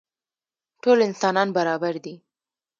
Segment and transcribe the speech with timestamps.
[0.81, 2.15] ټول انسانان برابر دي.